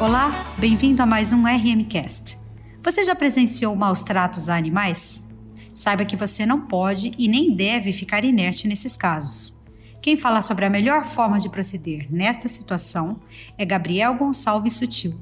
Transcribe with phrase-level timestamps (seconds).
[0.00, 2.38] Olá, bem-vindo a mais um RMcast.
[2.82, 5.28] Você já presenciou maus tratos a animais?
[5.74, 9.60] Saiba que você não pode e nem deve ficar inerte nesses casos.
[10.00, 13.20] Quem fala sobre a melhor forma de proceder nesta situação
[13.58, 15.20] é Gabriel Gonçalves Sutil,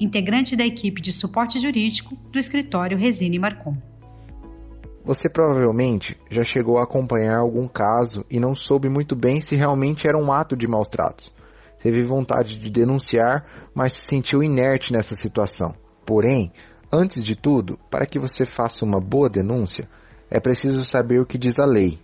[0.00, 3.76] integrante da equipe de suporte jurídico do escritório Resine Marcon.
[5.04, 10.08] Você provavelmente já chegou a acompanhar algum caso e não soube muito bem se realmente
[10.08, 11.32] era um ato de maus tratos
[11.86, 15.72] teve vontade de denunciar, mas se sentiu inerte nessa situação.
[16.04, 16.52] Porém,
[16.90, 19.88] antes de tudo, para que você faça uma boa denúncia,
[20.28, 22.00] é preciso saber o que diz a lei.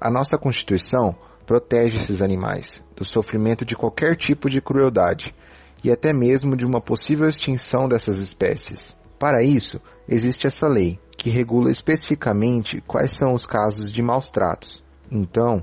[0.00, 5.34] A nossa Constituição protege esses animais do sofrimento de qualquer tipo de crueldade
[5.82, 8.96] e até mesmo de uma possível extinção dessas espécies.
[9.18, 14.80] Para isso, existe essa lei, que regula especificamente quais são os casos de maus tratos.
[15.10, 15.60] Então,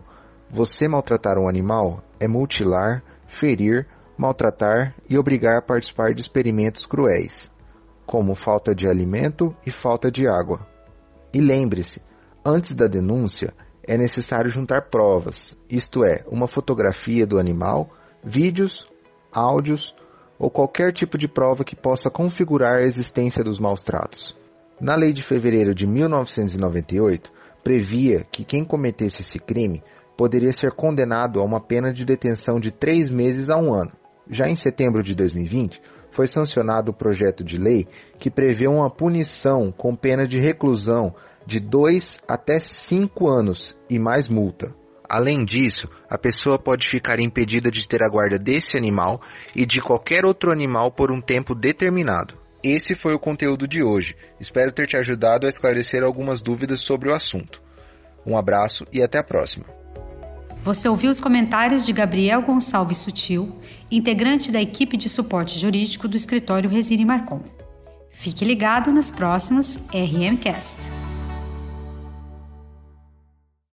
[0.49, 7.49] você maltratar um animal é mutilar, ferir, maltratar e obrigar a participar de experimentos cruéis,
[8.05, 10.67] como falta de alimento e falta de água.
[11.33, 12.01] E lembre-se,
[12.45, 13.53] antes da denúncia,
[13.87, 17.89] é necessário juntar provas, isto é, uma fotografia do animal,
[18.23, 18.85] vídeos,
[19.33, 19.95] áudios
[20.37, 24.37] ou qualquer tipo de prova que possa configurar a existência dos maus tratos.
[24.79, 27.31] Na lei de fevereiro de 1998,
[27.63, 29.83] previa que quem cometesse esse crime
[30.17, 33.91] poderia ser condenado a uma pena de detenção de três meses a um ano.
[34.29, 37.87] Já em setembro de 2020, foi sancionado o projeto de lei
[38.19, 44.27] que prevê uma punição com pena de reclusão de dois até cinco anos e mais
[44.27, 44.75] multa.
[45.09, 49.21] Além disso, a pessoa pode ficar impedida de ter a guarda desse animal
[49.55, 52.40] e de qualquer outro animal por um tempo determinado.
[52.63, 54.15] Esse foi o conteúdo de hoje.
[54.39, 57.61] Espero ter te ajudado a esclarecer algumas dúvidas sobre o assunto.
[58.25, 59.65] Um abraço e até a próxima.
[60.63, 63.55] Você ouviu os comentários de Gabriel Gonçalves Sutil,
[63.89, 67.41] integrante da equipe de suporte jurídico do escritório Resine Marcon.
[68.11, 71.00] Fique ligado nos próximos RMcast.